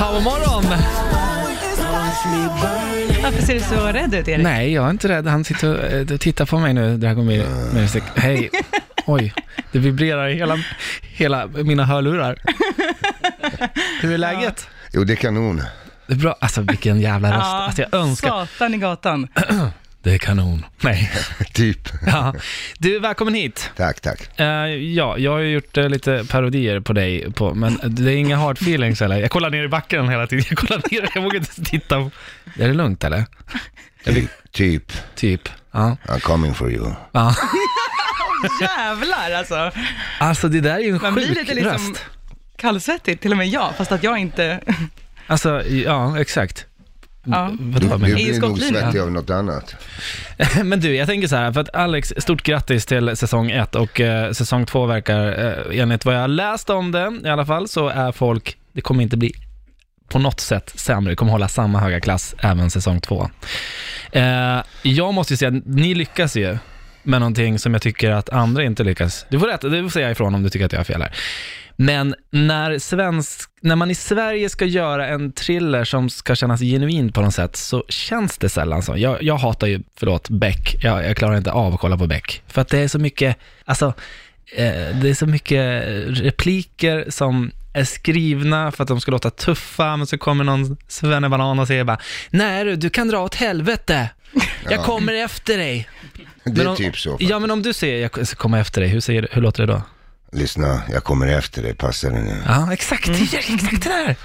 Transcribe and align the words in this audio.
Powermorgon! 0.00 0.64
Varför 3.22 3.42
ser 3.42 3.54
du 3.54 3.60
så 3.60 3.86
rädd 3.86 4.14
ut, 4.14 4.28
Erik? 4.28 4.42
Nej, 4.42 4.72
jag 4.72 4.86
är 4.86 4.90
inte 4.90 5.08
rädd. 5.08 5.26
Han 5.26 5.44
sitter 5.44 5.74
och 5.74 6.12
eh, 6.12 6.18
tittar 6.18 6.46
på 6.46 6.58
mig 6.58 6.74
nu, 6.74 6.96
Dragomir 6.96 7.46
Mirsek. 7.74 8.02
Hej. 8.16 8.50
Oj, 9.06 9.34
det 9.72 9.78
vibrerar 9.78 10.28
i 10.28 10.34
hela, 10.34 10.58
hela 11.02 11.46
mina 11.46 11.84
hörlurar. 11.84 12.38
Hur 14.00 14.12
är 14.12 14.18
läget? 14.18 14.68
Jo, 14.92 15.04
det 15.04 15.12
är 15.12 15.16
kanon. 15.16 15.62
Det 16.06 16.12
är 16.12 16.16
bra. 16.18 16.36
Alltså 16.40 16.60
vilken 16.60 17.00
jävla 17.00 17.30
röst. 17.30 17.46
Alltså 17.46 17.82
jag 17.82 17.94
önskar... 17.94 18.46
Satan 18.46 18.74
i 18.74 18.78
gatan. 18.78 19.28
Det 20.06 20.14
är 20.14 20.18
kanon. 20.18 20.64
Nej. 20.80 21.10
typ. 21.52 21.88
Ja. 22.06 22.34
Du, 22.78 22.98
välkommen 22.98 23.34
hit. 23.34 23.70
Tack, 23.76 24.00
tack. 24.00 24.40
Eh, 24.40 24.46
ja, 24.46 25.18
jag 25.18 25.30
har 25.32 25.38
ju 25.38 25.48
gjort 25.50 25.76
eh, 25.76 25.88
lite 25.88 26.24
parodier 26.30 26.80
på 26.80 26.92
dig, 26.92 27.32
på, 27.32 27.54
men 27.54 27.80
det 27.84 28.12
är 28.12 28.16
inga 28.16 28.36
hard 28.36 28.56
feelings 28.56 29.02
eller? 29.02 29.16
Jag 29.20 29.30
kollar 29.30 29.50
ner 29.50 29.64
i 29.64 29.68
backen 29.68 30.08
hela 30.08 30.26
tiden. 30.26 30.44
Jag 30.48 30.58
kollar 30.58 30.82
ner, 30.90 31.08
jag 31.14 31.22
vågar 31.22 31.38
inte 31.38 31.64
titta. 31.64 31.96
Är 32.58 32.68
det 32.68 32.72
lugnt 32.74 33.04
eller? 33.04 33.24
Vill, 34.04 34.28
Typ. 34.50 34.92
typ. 35.14 35.48
Ja. 35.72 35.96
I'm 36.04 36.20
coming 36.20 36.54
for 36.54 36.72
you. 36.72 36.90
ja. 37.12 37.34
Jävlar 38.60 39.30
alltså. 39.32 39.70
Alltså 40.18 40.48
det 40.48 40.60
där 40.60 40.74
är 40.74 40.78
ju 40.80 40.88
en 40.90 40.98
Man 41.02 41.14
blir 41.14 41.26
sjuk 41.28 41.36
lite 41.38 41.54
liksom 41.54 41.72
röst. 41.92 42.04
kallsvettig, 42.56 43.20
till 43.20 43.30
och 43.32 43.38
med 43.38 43.48
jag, 43.48 43.76
fast 43.76 43.92
att 43.92 44.02
jag 44.02 44.18
inte... 44.18 44.60
Alltså, 45.26 45.62
ja, 45.68 46.20
exakt. 46.20 46.66
Ja. 47.26 47.52
Du, 47.58 47.86
var 47.86 47.98
du 47.98 48.14
blir 48.14 48.40
nog 48.40 48.58
svettig 48.58 49.00
av 49.00 49.12
något 49.12 49.30
annat. 49.30 49.74
Men 50.64 50.80
du, 50.80 50.96
jag 50.96 51.08
tänker 51.08 51.28
så 51.28 51.36
här, 51.36 51.52
för 51.52 51.60
att 51.60 51.74
Alex, 51.74 52.14
stort 52.18 52.42
grattis 52.42 52.86
till 52.86 53.16
säsong 53.16 53.50
ett 53.50 53.74
och 53.74 54.00
eh, 54.00 54.32
säsong 54.32 54.66
två 54.66 54.86
verkar, 54.86 55.46
eh, 55.46 55.80
enligt 55.80 56.04
vad 56.04 56.14
jag 56.14 56.20
har 56.20 56.28
läst 56.28 56.70
om 56.70 56.92
det 56.92 57.20
i 57.24 57.28
alla 57.28 57.46
fall, 57.46 57.68
så 57.68 57.88
är 57.88 58.12
folk, 58.12 58.56
det 58.72 58.80
kommer 58.80 59.02
inte 59.02 59.16
bli 59.16 59.32
på 60.08 60.18
något 60.18 60.40
sätt 60.40 60.72
sämre, 60.74 61.12
det 61.12 61.16
kommer 61.16 61.32
hålla 61.32 61.48
samma 61.48 61.78
höga 61.78 62.00
klass 62.00 62.34
även 62.38 62.70
säsong 62.70 63.00
två. 63.00 63.30
Eh, 64.12 64.58
jag 64.82 65.14
måste 65.14 65.32
ju 65.32 65.36
säga, 65.36 65.48
att 65.48 65.66
ni 65.66 65.94
lyckas 65.94 66.36
ju 66.36 66.58
med 67.06 67.20
någonting 67.20 67.58
som 67.58 67.72
jag 67.72 67.82
tycker 67.82 68.10
att 68.10 68.28
andra 68.28 68.64
inte 68.64 68.84
lyckas. 68.84 69.26
Du 69.30 69.38
får 69.40 69.46
rätt, 69.46 69.60
du 69.60 69.82
får 69.82 69.90
säga 69.90 70.10
ifrån 70.10 70.34
om 70.34 70.42
du 70.42 70.48
tycker 70.50 70.66
att 70.66 70.72
jag 70.72 70.80
har 70.80 70.84
fel 70.84 71.02
här. 71.02 71.12
Men 71.78 72.14
när, 72.30 72.78
svensk, 72.78 73.40
när 73.60 73.76
man 73.76 73.90
i 73.90 73.94
Sverige 73.94 74.48
ska 74.48 74.64
göra 74.64 75.08
en 75.08 75.32
thriller 75.32 75.84
som 75.84 76.10
ska 76.10 76.34
kännas 76.34 76.60
genuin 76.60 77.12
på 77.12 77.20
något 77.20 77.34
sätt, 77.34 77.56
så 77.56 77.84
känns 77.88 78.38
det 78.38 78.48
sällan 78.48 78.82
så. 78.82 78.96
Jag, 78.96 79.22
jag 79.22 79.36
hatar 79.36 79.66
ju, 79.66 79.80
förlåt, 79.98 80.28
Beck. 80.28 80.76
Jag, 80.82 81.04
jag 81.04 81.16
klarar 81.16 81.36
inte 81.36 81.52
av 81.52 81.74
att 81.74 81.80
kolla 81.80 81.96
på 81.98 82.06
Beck. 82.06 82.42
För 82.46 82.60
att 82.60 82.68
det 82.68 82.78
är 82.78 82.88
så 82.88 82.98
mycket, 82.98 83.36
alltså, 83.64 83.86
eh, 84.56 84.96
det 85.02 85.08
är 85.10 85.14
så 85.14 85.26
mycket 85.26 85.84
repliker 86.08 87.04
som 87.08 87.50
är 87.74 87.84
skrivna 87.84 88.72
för 88.72 88.82
att 88.82 88.88
de 88.88 89.00
ska 89.00 89.10
låta 89.10 89.30
tuffa, 89.30 89.96
men 89.96 90.06
så 90.06 90.18
kommer 90.18 90.44
någon 90.44 90.76
svennebanan 90.88 91.58
och 91.58 91.66
säger 91.66 91.84
bara, 91.84 91.98
nej 92.30 92.64
du, 92.64 92.76
du 92.76 92.90
kan 92.90 93.08
dra 93.08 93.18
åt 93.20 93.34
helvete. 93.34 94.08
Jag 94.64 94.72
Ja. 94.72 94.82
kommer 94.82 95.12
efter 95.12 95.58
dig. 95.58 95.88
Det 96.46 96.62
är 96.62 96.68
om- 96.68 96.76
typ 96.76 96.96
så. 96.98 97.16
Ja, 97.20 97.38
men 97.38 97.50
om 97.50 97.62
du 97.62 97.72
säger 97.72 98.10
jag 98.16 98.26
ska 98.26 98.36
komma 98.36 98.60
efter 98.60 98.80
dig, 98.80 98.90
hur, 98.90 99.00
säger, 99.00 99.22
du- 99.22 99.28
hur 99.32 99.42
låter 99.42 99.66
det 99.66 99.72
då? 99.72 99.82
Lyssna, 100.32 100.82
jag 100.92 101.04
kommer 101.04 101.26
efter 101.28 101.62
dig, 101.62 101.74
passa 101.74 102.10
dig 102.10 102.22
nu. 102.22 102.36
Ja, 102.46 102.72
exakt. 102.72 103.06
Det 103.06 103.12
är 103.12 103.38
exakt 103.54 103.84
det 103.84 103.90
där. 103.90 104.16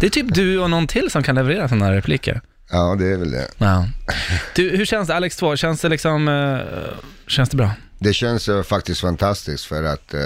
Det 0.00 0.06
är 0.06 0.10
typ 0.10 0.34
du 0.34 0.58
och 0.58 0.70
någon 0.70 0.86
till 0.86 1.10
som 1.10 1.22
kan 1.22 1.34
leverera 1.34 1.68
sådana 1.68 1.84
här 1.84 1.92
repliker. 1.92 2.40
Ja, 2.70 2.96
det 2.98 3.06
är 3.06 3.16
väl 3.16 3.30
det. 3.30 3.48
Ja. 3.58 3.88
Du, 4.54 4.76
hur 4.76 4.84
känns 4.84 5.08
det, 5.08 5.14
Alex 5.14 5.36
2? 5.36 5.56
Känns 5.56 5.80
det 5.80 5.88
liksom, 5.88 6.28
eh, 6.28 6.94
känns 7.26 7.48
det 7.48 7.56
bra? 7.56 7.70
Det 7.98 8.12
känns 8.14 8.48
eh, 8.48 8.62
faktiskt 8.62 9.00
fantastiskt 9.00 9.64
för 9.64 9.82
att 9.84 10.14
eh, 10.14 10.20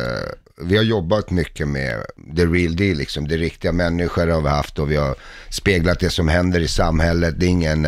vi 0.62 0.76
har 0.76 0.84
jobbat 0.84 1.30
mycket 1.30 1.68
med 1.68 1.94
the 2.36 2.44
real 2.46 2.76
deal, 2.76 2.96
liksom. 2.96 3.28
Det 3.28 3.36
riktiga 3.36 3.72
människor 3.72 4.26
har 4.26 4.40
vi 4.40 4.48
haft 4.48 4.78
och 4.78 4.90
vi 4.90 4.96
har 4.96 5.14
speglat 5.50 6.00
det 6.00 6.10
som 6.10 6.28
händer 6.28 6.60
i 6.60 6.68
samhället. 6.68 7.34
Det 7.38 7.46
är 7.46 7.50
ingen, 7.50 7.86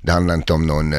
det 0.00 0.12
handlar 0.12 0.34
inte 0.34 0.52
om 0.52 0.66
någon 0.66 0.92
eh, 0.92 0.98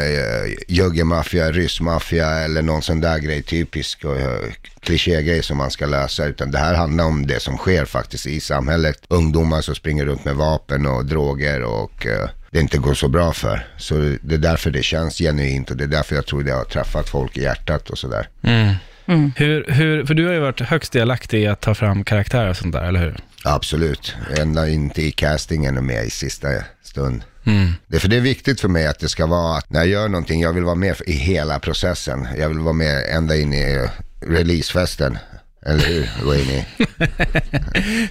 juggermaffia, 0.68 1.52
ryssmaffia 1.52 2.30
eller 2.30 2.62
någon 2.62 2.82
sån 2.82 3.02
där 3.02 3.20
grej, 3.20 3.44
typisk 3.44 4.06
och 4.06 4.18
eh, 4.18 4.40
klichégrej 4.80 5.44
som 5.44 5.58
man 5.58 5.72
ska 5.72 5.86
lösa. 5.86 6.26
Utan 6.26 6.52
det 6.52 6.58
här 6.58 6.74
handlar 6.74 7.06
om 7.06 7.28
det 7.28 7.40
som 7.40 7.58
sker 7.58 7.86
faktiskt 7.86 8.28
i 8.28 8.40
samhället. 8.40 9.04
Ungdomar 9.08 9.62
som 9.62 9.76
springer 9.76 10.06
runt 10.06 10.26
med 10.26 10.36
vapen 10.36 10.86
och 10.86 11.06
droger 11.06 11.64
och 11.64 12.06
eh, 12.06 12.30
det 12.52 12.60
inte 12.60 12.78
går 12.78 12.94
så 12.94 13.08
bra 13.08 13.34
för. 13.34 13.68
Så 13.78 13.94
det 14.22 14.36
är 14.36 14.40
därför 14.40 14.72
det 14.72 14.84
känns 14.84 15.18
genuint 15.18 15.72
och 15.72 15.78
det 15.78 15.84
är 15.84 15.88
därför 15.88 16.16
jag 16.16 16.26
tror 16.26 16.44
det 16.44 16.52
har 16.52 16.64
träffat 16.64 17.10
folk 17.10 17.38
i 17.38 17.42
hjärtat 17.42 17.90
och 17.90 17.98
sådär. 17.98 18.28
Hur, 19.36 19.66
hur, 19.72 20.06
för 20.06 20.14
du 20.14 20.26
har 20.26 20.34
ju 20.34 20.40
varit 20.40 20.62
högst 20.62 20.94
delaktig 20.94 21.44
i 21.44 21.48
att 21.48 21.62
ta 21.62 21.76
fram 21.76 22.04
karaktärer 22.04 22.50
och 22.50 22.58
sånt 22.58 22.74
där, 22.74 22.84
eller 22.84 23.00
hur? 23.00 23.16
Absolut, 23.44 24.16
ända 24.38 24.70
inte 24.70 25.02
i 25.02 25.12
castingen 25.12 25.78
och 25.78 25.84
med 25.84 26.06
i 26.06 26.10
sista 26.10 26.48
stund. 26.84 27.24
Mm. 27.46 27.74
Det 27.88 27.96
är 27.96 28.00
för 28.00 28.08
det 28.08 28.16
är 28.16 28.22
viktigt 28.22 28.62
för 28.62 28.68
mig 28.68 28.88
att 28.88 29.00
det 29.00 29.10
ska 29.10 29.26
vara 29.26 29.58
att 29.58 29.70
när 29.70 29.80
jag 29.80 29.88
gör 29.88 30.10
någonting, 30.10 30.42
jag 30.42 30.54
vill 30.54 30.64
vara 30.64 30.76
med 30.76 30.96
i 31.08 31.12
hela 31.12 31.60
processen. 31.60 32.28
Jag 32.38 32.50
vill 32.50 32.60
vara 32.60 32.74
med 32.74 33.06
ända 33.10 33.38
in 33.38 33.54
i 33.54 33.90
releasefesten. 34.26 35.18
Eller 35.66 35.86
hur, 35.86 36.10
Wayne? 36.26 36.66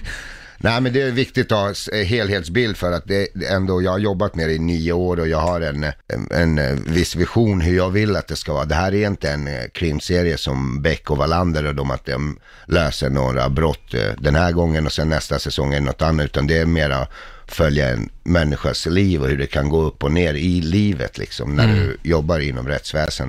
Nej 0.61 0.81
men 0.81 0.93
det 0.93 1.01
är 1.01 1.11
viktigt 1.11 1.51
att 1.51 1.57
ha 1.57 1.97
eh, 1.99 2.05
helhetsbild 2.05 2.77
för 2.77 2.91
att 2.91 3.03
det 3.05 3.27
ändå, 3.49 3.81
jag 3.81 3.91
har 3.91 3.99
jobbat 3.99 4.35
med 4.35 4.49
det 4.49 4.53
i 4.53 4.59
nio 4.59 4.93
år 4.93 5.19
och 5.19 5.27
jag 5.27 5.37
har 5.37 5.61
en, 5.61 5.83
en, 5.83 6.27
en 6.31 6.57
eh, 6.57 6.77
viss 6.85 7.15
vision 7.15 7.61
hur 7.61 7.77
jag 7.77 7.89
vill 7.89 8.15
att 8.15 8.27
det 8.27 8.35
ska 8.35 8.53
vara. 8.53 8.65
Det 8.65 8.75
här 8.75 8.93
är 8.93 9.07
inte 9.07 9.31
en 9.31 9.47
eh, 9.47 9.67
krimserie 9.73 10.37
som 10.37 10.81
Beck 10.81 11.09
och 11.11 11.17
Wallander 11.17 11.65
och 11.65 11.75
de 11.75 11.91
att 11.91 12.05
de 12.05 12.39
löser 12.65 13.09
några 13.09 13.49
brott 13.49 13.95
den 14.17 14.35
här 14.35 14.51
gången 14.51 14.85
och 14.85 14.91
sen 14.91 15.09
nästa 15.09 15.39
säsong 15.39 15.73
är 15.73 15.81
något 15.81 16.01
annat. 16.01 16.25
Utan 16.25 16.47
det 16.47 16.57
är 16.57 16.65
mera 16.65 17.07
följa 17.51 17.89
en 17.89 18.09
människas 18.23 18.85
liv 18.85 19.21
och 19.21 19.29
hur 19.29 19.37
det 19.37 19.47
kan 19.47 19.69
gå 19.69 19.81
upp 19.81 20.03
och 20.03 20.11
ner 20.11 20.33
i 20.33 20.61
livet 20.61 21.17
liksom 21.17 21.55
när 21.55 21.67
du 21.67 21.97
jobbar 22.09 22.39
inom 22.39 22.67
rättsväsendet. 22.67 23.27